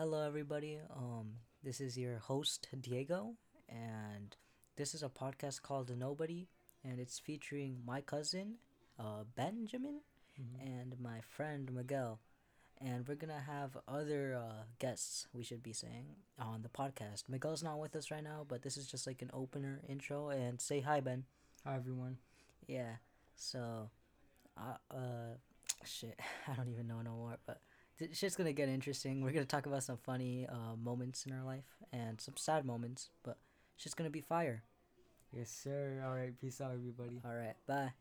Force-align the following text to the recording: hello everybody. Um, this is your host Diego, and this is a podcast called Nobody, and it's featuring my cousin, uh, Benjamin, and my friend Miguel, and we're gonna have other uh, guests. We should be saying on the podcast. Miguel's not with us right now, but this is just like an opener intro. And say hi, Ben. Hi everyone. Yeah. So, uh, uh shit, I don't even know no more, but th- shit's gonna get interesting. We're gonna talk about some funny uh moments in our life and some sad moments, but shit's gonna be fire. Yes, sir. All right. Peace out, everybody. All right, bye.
hello 0.00 0.26
everybody. 0.26 0.78
Um, 0.96 1.32
this 1.62 1.78
is 1.78 1.98
your 1.98 2.16
host 2.20 2.68
Diego, 2.80 3.34
and 3.68 4.34
this 4.76 4.94
is 4.94 5.02
a 5.02 5.10
podcast 5.10 5.60
called 5.60 5.94
Nobody, 5.94 6.48
and 6.82 6.98
it's 6.98 7.18
featuring 7.18 7.82
my 7.84 8.00
cousin, 8.00 8.54
uh, 8.98 9.24
Benjamin, 9.36 10.00
and 10.58 10.98
my 10.98 11.20
friend 11.20 11.70
Miguel, 11.70 12.18
and 12.80 13.06
we're 13.06 13.14
gonna 13.14 13.44
have 13.46 13.76
other 13.86 14.40
uh, 14.42 14.62
guests. 14.78 15.26
We 15.34 15.44
should 15.44 15.62
be 15.62 15.74
saying 15.74 16.06
on 16.38 16.62
the 16.62 16.70
podcast. 16.70 17.24
Miguel's 17.28 17.62
not 17.62 17.78
with 17.78 17.94
us 17.94 18.10
right 18.10 18.24
now, 18.24 18.46
but 18.48 18.62
this 18.62 18.78
is 18.78 18.86
just 18.86 19.06
like 19.06 19.20
an 19.20 19.30
opener 19.34 19.82
intro. 19.86 20.30
And 20.30 20.62
say 20.62 20.80
hi, 20.80 21.00
Ben. 21.00 21.24
Hi 21.66 21.76
everyone. 21.76 22.16
Yeah. 22.66 22.94
So, 23.36 23.90
uh, 24.56 24.78
uh 24.90 25.34
shit, 25.84 26.18
I 26.48 26.54
don't 26.54 26.70
even 26.70 26.86
know 26.86 27.02
no 27.02 27.10
more, 27.10 27.36
but 27.46 27.60
th- 28.00 28.16
shit's 28.16 28.36
gonna 28.36 28.54
get 28.54 28.70
interesting. 28.70 29.22
We're 29.22 29.32
gonna 29.32 29.46
talk 29.46 29.66
about 29.66 29.84
some 29.84 29.98
funny 29.98 30.46
uh 30.48 30.76
moments 30.76 31.26
in 31.26 31.32
our 31.34 31.44
life 31.44 31.70
and 31.92 32.20
some 32.20 32.36
sad 32.38 32.66
moments, 32.66 33.10
but 33.24 33.38
shit's 33.76 33.94
gonna 33.94 34.10
be 34.10 34.22
fire. 34.22 34.64
Yes, 35.32 35.50
sir. 35.50 36.02
All 36.06 36.14
right. 36.14 36.38
Peace 36.40 36.60
out, 36.62 36.72
everybody. 36.72 37.22
All 37.24 37.34
right, 37.34 37.56
bye. 37.66 37.92